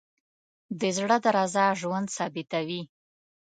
[0.79, 2.81] د زړه درزا ژوند ثابتوي.